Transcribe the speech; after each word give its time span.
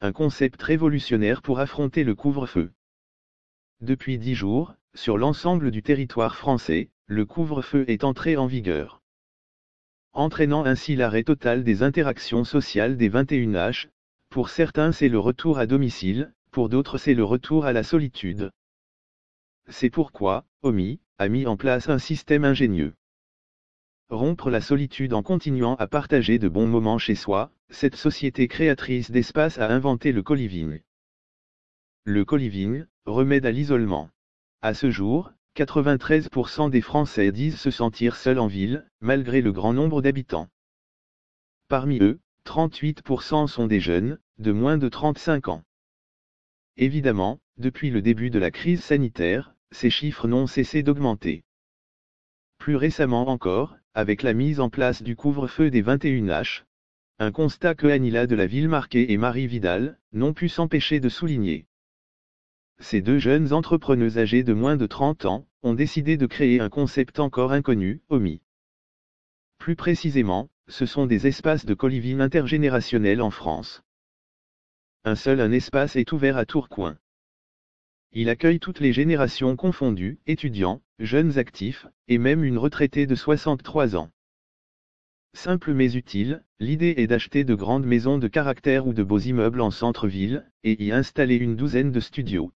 Un 0.00 0.12
concept 0.12 0.62
révolutionnaire 0.62 1.42
pour 1.42 1.60
affronter 1.60 2.04
le 2.04 2.14
couvre-feu. 2.14 2.72
Depuis 3.82 4.16
dix 4.16 4.34
jours, 4.34 4.74
sur 4.94 5.18
l'ensemble 5.18 5.70
du 5.70 5.82
territoire 5.82 6.36
français, 6.36 6.88
le 7.04 7.26
couvre-feu 7.26 7.84
est 7.88 8.02
entré 8.02 8.38
en 8.38 8.46
vigueur. 8.46 9.02
Entraînant 10.14 10.64
ainsi 10.64 10.96
l'arrêt 10.96 11.22
total 11.22 11.64
des 11.64 11.82
interactions 11.82 12.44
sociales 12.44 12.96
des 12.96 13.10
21H, 13.10 13.88
pour 14.30 14.48
certains 14.48 14.90
c'est 14.90 15.10
le 15.10 15.18
retour 15.18 15.58
à 15.58 15.66
domicile, 15.66 16.32
pour 16.50 16.70
d'autres 16.70 16.96
c'est 16.96 17.12
le 17.12 17.24
retour 17.24 17.66
à 17.66 17.74
la 17.74 17.82
solitude. 17.82 18.50
C'est 19.68 19.90
pourquoi, 19.90 20.46
OMI, 20.62 20.98
a 21.18 21.28
mis 21.28 21.44
en 21.44 21.58
place 21.58 21.90
un 21.90 21.98
système 21.98 22.46
ingénieux. 22.46 22.94
Rompre 24.08 24.50
la 24.50 24.60
solitude 24.60 25.14
en 25.14 25.24
continuant 25.24 25.74
à 25.76 25.88
partager 25.88 26.38
de 26.38 26.48
bons 26.48 26.68
moments 26.68 26.98
chez 26.98 27.16
soi, 27.16 27.50
cette 27.70 27.96
société 27.96 28.46
créatrice 28.46 29.10
d'espace 29.10 29.58
a 29.58 29.68
inventé 29.68 30.12
le 30.12 30.22
coliving. 30.22 30.80
Le 32.04 32.24
coliving, 32.24 32.84
remède 33.04 33.46
à 33.46 33.50
l'isolement. 33.50 34.10
À 34.62 34.74
ce 34.74 34.92
jour, 34.92 35.32
93% 35.56 36.70
des 36.70 36.82
Français 36.82 37.32
disent 37.32 37.58
se 37.58 37.72
sentir 37.72 38.14
seuls 38.14 38.38
en 38.38 38.46
ville, 38.46 38.88
malgré 39.00 39.40
le 39.40 39.50
grand 39.50 39.72
nombre 39.72 40.02
d'habitants. 40.02 40.48
Parmi 41.66 41.98
eux, 41.98 42.20
38% 42.44 43.48
sont 43.48 43.66
des 43.66 43.80
jeunes, 43.80 44.20
de 44.38 44.52
moins 44.52 44.78
de 44.78 44.88
35 44.88 45.48
ans. 45.48 45.64
Évidemment, 46.76 47.40
depuis 47.58 47.90
le 47.90 48.02
début 48.02 48.30
de 48.30 48.38
la 48.38 48.52
crise 48.52 48.84
sanitaire, 48.84 49.56
ces 49.72 49.90
chiffres 49.90 50.28
n'ont 50.28 50.46
cessé 50.46 50.84
d'augmenter. 50.84 51.42
Plus 52.66 52.74
récemment 52.74 53.28
encore, 53.28 53.76
avec 53.94 54.24
la 54.24 54.32
mise 54.32 54.58
en 54.58 54.70
place 54.70 55.00
du 55.00 55.14
couvre-feu 55.14 55.70
des 55.70 55.84
21H, 55.84 56.64
un 57.20 57.30
constat 57.30 57.76
que 57.76 57.86
Anila 57.86 58.26
de 58.26 58.34
la 58.34 58.48
ville 58.48 58.68
marquée 58.68 59.12
et 59.12 59.16
Marie 59.18 59.46
Vidal 59.46 60.00
n'ont 60.12 60.32
pu 60.32 60.48
s'empêcher 60.48 60.98
de 60.98 61.08
souligner. 61.08 61.68
Ces 62.80 63.02
deux 63.02 63.20
jeunes 63.20 63.52
entrepreneuses 63.52 64.18
âgées 64.18 64.42
de 64.42 64.52
moins 64.52 64.74
de 64.74 64.86
30 64.86 65.26
ans 65.26 65.46
ont 65.62 65.74
décidé 65.74 66.16
de 66.16 66.26
créer 66.26 66.58
un 66.58 66.68
concept 66.68 67.20
encore 67.20 67.52
inconnu, 67.52 68.02
OMI. 68.08 68.42
Plus 69.58 69.76
précisément, 69.76 70.48
ce 70.66 70.86
sont 70.86 71.06
des 71.06 71.28
espaces 71.28 71.66
de 71.66 71.74
coliving 71.74 72.18
intergénérationnels 72.18 73.22
en 73.22 73.30
France. 73.30 73.84
Un 75.04 75.14
seul 75.14 75.40
un 75.40 75.52
espace 75.52 75.94
est 75.94 76.10
ouvert 76.10 76.36
à 76.36 76.44
Tourcoing. 76.44 76.98
Il 78.12 78.28
accueille 78.28 78.60
toutes 78.60 78.80
les 78.80 78.92
générations 78.92 79.56
confondues, 79.56 80.18
étudiants, 80.26 80.82
jeunes 80.98 81.38
actifs, 81.38 81.86
et 82.08 82.18
même 82.18 82.44
une 82.44 82.58
retraitée 82.58 83.06
de 83.06 83.14
63 83.14 83.96
ans. 83.96 84.10
Simple 85.34 85.74
mais 85.74 85.94
utile, 85.94 86.42
l'idée 86.60 86.94
est 86.96 87.06
d'acheter 87.06 87.44
de 87.44 87.54
grandes 87.54 87.84
maisons 87.84 88.18
de 88.18 88.26
caractère 88.26 88.86
ou 88.86 88.94
de 88.94 89.02
beaux 89.02 89.18
immeubles 89.18 89.60
en 89.60 89.70
centre-ville, 89.70 90.50
et 90.64 90.82
y 90.82 90.92
installer 90.92 91.36
une 91.36 91.56
douzaine 91.56 91.92
de 91.92 92.00
studios. 92.00 92.52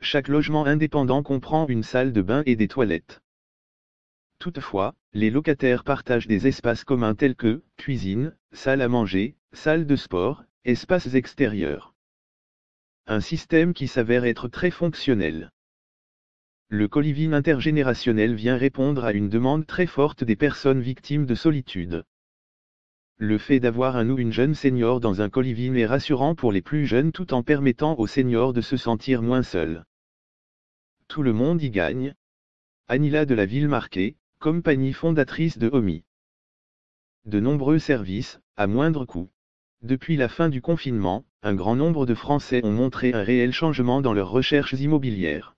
Chaque 0.00 0.28
logement 0.28 0.66
indépendant 0.66 1.22
comprend 1.22 1.68
une 1.68 1.82
salle 1.82 2.12
de 2.12 2.22
bain 2.22 2.42
et 2.46 2.56
des 2.56 2.68
toilettes. 2.68 3.20
Toutefois, 4.40 4.94
les 5.12 5.30
locataires 5.30 5.84
partagent 5.84 6.26
des 6.26 6.46
espaces 6.46 6.84
communs 6.84 7.14
tels 7.14 7.36
que 7.36 7.62
cuisine, 7.76 8.34
salle 8.52 8.80
à 8.80 8.88
manger, 8.88 9.36
salle 9.52 9.86
de 9.86 9.96
sport, 9.96 10.42
espaces 10.64 11.14
extérieurs. 11.14 11.94
Un 13.12 13.18
système 13.20 13.74
qui 13.74 13.88
s'avère 13.88 14.24
être 14.24 14.46
très 14.46 14.70
fonctionnel. 14.70 15.50
Le 16.68 16.86
coliving 16.86 17.32
intergénérationnel 17.32 18.36
vient 18.36 18.56
répondre 18.56 19.04
à 19.04 19.12
une 19.12 19.28
demande 19.28 19.66
très 19.66 19.86
forte 19.86 20.22
des 20.22 20.36
personnes 20.36 20.80
victimes 20.80 21.26
de 21.26 21.34
solitude. 21.34 22.04
Le 23.16 23.36
fait 23.36 23.58
d'avoir 23.58 23.96
un 23.96 24.08
ou 24.10 24.18
une 24.18 24.32
jeune 24.32 24.54
senior 24.54 25.00
dans 25.00 25.22
un 25.22 25.28
coliving 25.28 25.74
est 25.74 25.86
rassurant 25.86 26.36
pour 26.36 26.52
les 26.52 26.62
plus 26.62 26.86
jeunes 26.86 27.10
tout 27.10 27.34
en 27.34 27.42
permettant 27.42 27.98
aux 27.98 28.06
seniors 28.06 28.52
de 28.52 28.60
se 28.60 28.76
sentir 28.76 29.22
moins 29.22 29.42
seuls. 29.42 29.84
Tout 31.08 31.24
le 31.24 31.32
monde 31.32 31.60
y 31.60 31.70
gagne. 31.70 32.14
Anila 32.86 33.26
de 33.26 33.34
la 33.34 33.44
ville 33.44 33.66
marquée, 33.66 34.18
compagnie 34.38 34.92
fondatrice 34.92 35.58
de 35.58 35.68
OMI. 35.68 36.04
De 37.24 37.40
nombreux 37.40 37.80
services, 37.80 38.38
à 38.56 38.68
moindre 38.68 39.04
coût. 39.04 39.32
Depuis 39.82 40.16
la 40.16 40.28
fin 40.28 40.50
du 40.50 40.60
confinement, 40.60 41.24
un 41.42 41.54
grand 41.54 41.74
nombre 41.74 42.04
de 42.04 42.14
Français 42.14 42.60
ont 42.64 42.72
montré 42.72 43.14
un 43.14 43.22
réel 43.22 43.50
changement 43.50 44.02
dans 44.02 44.12
leurs 44.12 44.30
recherches 44.30 44.74
immobilières. 44.74 45.56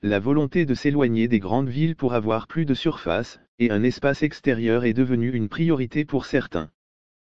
La 0.00 0.18
volonté 0.18 0.64
de 0.64 0.74
s'éloigner 0.74 1.28
des 1.28 1.38
grandes 1.38 1.68
villes 1.68 1.94
pour 1.94 2.14
avoir 2.14 2.46
plus 2.46 2.64
de 2.64 2.72
surface, 2.72 3.38
et 3.58 3.70
un 3.70 3.82
espace 3.82 4.22
extérieur 4.22 4.86
est 4.86 4.94
devenue 4.94 5.30
une 5.30 5.50
priorité 5.50 6.06
pour 6.06 6.24
certains. 6.24 6.70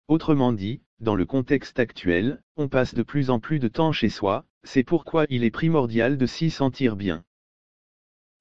Autrement 0.07 0.53
dit, 0.53 0.81
dans 1.01 1.15
le 1.15 1.25
contexte 1.25 1.77
actuel, 1.77 2.41
on 2.55 2.69
passe 2.69 2.93
de 2.93 3.03
plus 3.03 3.29
en 3.29 3.41
plus 3.41 3.59
de 3.59 3.67
temps 3.67 3.91
chez 3.91 4.09
soi, 4.09 4.45
c'est 4.63 4.83
pourquoi 4.83 5.25
il 5.29 5.43
est 5.43 5.51
primordial 5.51 6.17
de 6.17 6.25
s'y 6.25 6.51
sentir 6.51 6.95
bien. 6.95 7.25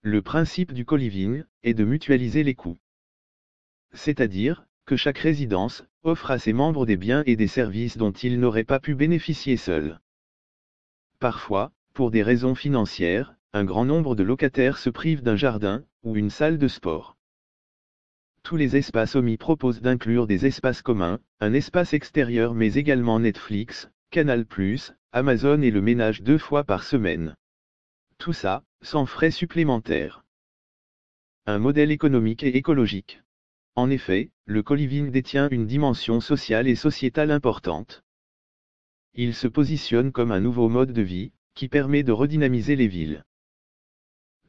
Le 0.03 0.23
principe 0.23 0.73
du 0.73 0.85
coliving 0.85 1.43
est 1.65 1.75
de 1.75 1.85
mutualiser 1.85 2.45
les 2.45 2.55
coûts. 2.55 2.79
C'est-à-dire, 3.93 4.67
que 4.87 4.97
chaque 4.97 5.19
résidence 5.19 5.85
offre 6.03 6.31
à 6.31 6.39
ses 6.39 6.53
membres 6.53 6.87
des 6.87 6.97
biens 6.97 7.23
et 7.27 7.37
des 7.37 7.47
services 7.49 7.97
dont 7.97 8.13
ils 8.13 8.39
n'auraient 8.39 8.65
pas 8.65 8.81
pu 8.81 8.95
bénéficier 8.95 9.57
seuls. 9.57 10.01
Parfois, 11.19 11.73
pour 11.95 12.11
des 12.11 12.23
raisons 12.23 12.55
financières, 12.55 13.35
un 13.53 13.65
grand 13.65 13.85
nombre 13.85 14.15
de 14.15 14.23
locataires 14.23 14.79
se 14.79 14.91
privent 14.91 15.23
d'un 15.23 15.37
jardin, 15.37 15.85
ou 16.03 16.17
une 16.17 16.31
salle 16.31 16.59
de 16.59 16.69
sport. 16.69 17.17
Tous 18.43 18.57
les 18.57 18.77
espaces 18.77 19.15
omis 19.15 19.39
proposent 19.39 19.81
d'inclure 19.81 20.27
des 20.27 20.45
espaces 20.45 20.83
communs, 20.83 21.19
un 21.41 21.55
espace 21.55 21.95
extérieur 21.95 22.53
mais 22.53 22.75
également 22.75 23.19
Netflix, 23.19 23.89
Canal+, 24.11 24.45
Amazon 25.13 25.63
et 25.63 25.71
le 25.71 25.81
ménage 25.81 26.21
deux 26.21 26.37
fois 26.37 26.65
par 26.65 26.83
semaine. 26.83 27.37
Tout 28.19 28.35
ça, 28.35 28.63
sans 28.83 29.07
frais 29.07 29.31
supplémentaires. 29.31 30.25
Un 31.47 31.59
modèle 31.59 31.91
économique 31.91 32.43
et 32.43 32.57
écologique. 32.57 33.23
En 33.77 33.89
effet, 33.89 34.31
le 34.47 34.63
coliving 34.63 35.11
détient 35.11 35.49
une 35.49 35.67
dimension 35.67 36.21
sociale 36.21 36.69
et 36.69 36.75
sociétale 36.75 37.31
importante. 37.31 38.05
Il 39.15 39.35
se 39.35 39.49
positionne 39.49 40.13
comme 40.13 40.33
un 40.33 40.41
nouveau 40.41 40.69
mode 40.69 40.93
de 40.93 41.01
vie, 41.01 41.33
qui 41.55 41.69
permet 41.69 42.03
de 42.03 42.13
redynamiser 42.13 42.77
les 42.77 42.87
villes. 42.87 43.25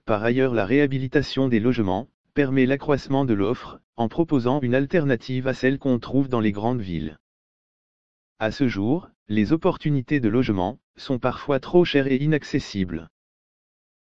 Par 0.03 0.21
ailleurs 0.21 0.53
la 0.53 0.65
réhabilitation 0.65 1.47
des 1.47 1.61
logements, 1.61 2.09
permet 2.33 2.65
l'accroissement 2.65 3.23
de 3.23 3.33
l'offre, 3.33 3.79
en 3.95 4.09
proposant 4.09 4.59
une 4.59 4.75
alternative 4.75 5.47
à 5.47 5.53
celle 5.53 5.79
qu'on 5.79 5.99
trouve 5.99 6.27
dans 6.27 6.41
les 6.41 6.51
grandes 6.51 6.81
villes. 6.81 7.17
À 8.39 8.51
ce 8.51 8.67
jour, 8.67 9.09
les 9.29 9.53
opportunités 9.53 10.19
de 10.19 10.27
logement, 10.27 10.77
sont 10.97 11.19
parfois 11.19 11.61
trop 11.61 11.85
chères 11.85 12.07
et 12.07 12.21
inaccessibles. 12.21 13.09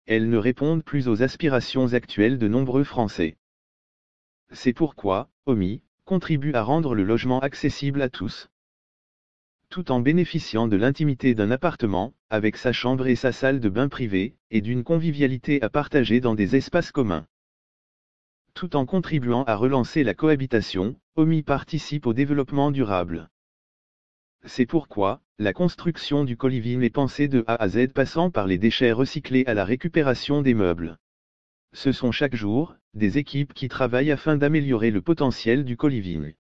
Elles 0.05 0.29
ne 0.29 0.37
répondent 0.37 0.85
plus 0.85 1.09
aux 1.09 1.23
aspirations 1.23 1.95
actuelles 1.95 2.39
de 2.39 2.49
nombreux 2.49 2.85
Français. 2.85 3.39
C'est 4.53 4.73
pourquoi, 4.73 5.31
OMI, 5.47 5.83
contribue 6.05 6.55
à 6.55 6.63
rendre 6.63 6.95
le 6.95 7.05
logement 7.05 7.41
accessible 7.41 8.03
à 8.03 8.09
tous, 8.09 8.51
tout 9.71 9.93
en 9.93 10.01
bénéficiant 10.01 10.67
de 10.67 10.77
l'intimité 10.77 11.35
d'un 11.35 11.53
appartement, 11.53 12.13
avec 12.29 12.57
sa 12.57 12.73
chambre 12.73 13.07
et 13.07 13.15
sa 13.15 13.31
salle 13.31 13.61
de 13.61 13.69
bain 13.69 13.89
privée, 13.89 14.35
et 14.51 14.61
d'une 14.61 14.83
convivialité 14.83 15.63
à 15.63 15.71
partager 15.71 16.19
dans 16.21 16.35
des 16.35 16.57
espaces 16.57 16.91
communs. 16.91 17.27
Tout 18.53 18.75
en 18.75 18.85
contribuant 18.85 19.45
à 19.45 19.55
relancer 19.55 20.03
la 20.03 20.15
cohabitation, 20.15 20.97
OMI 21.15 21.45
participe 21.45 22.09
au 22.09 22.13
développement 22.13 22.73
durable. 22.73 23.31
C'est 24.45 24.67
pourquoi, 24.67 25.23
la 25.39 25.53
construction 25.53 26.25
du 26.25 26.37
coliving 26.37 26.83
est 26.83 26.91
pensée 26.91 27.29
de 27.29 27.45
A 27.47 27.55
à 27.55 27.69
Z 27.69 27.93
passant 27.95 28.31
par 28.31 28.49
les 28.49 28.59
déchets 28.59 28.91
recyclés 28.91 29.45
à 29.47 29.55
la 29.55 29.65
récupération 29.65 30.43
des 30.43 30.55
meubles. 30.55 30.99
Ce 31.73 31.93
sont 31.93 32.11
chaque 32.11 32.35
jour, 32.35 32.75
des 32.95 33.19
équipes 33.19 33.55
qui 33.55 33.69
travaillent 33.69 34.11
afin 34.11 34.37
d'améliorer 34.37 34.91
le 34.91 35.03
potentiel 35.03 35.65
du 35.65 35.77
coliving. 35.77 36.35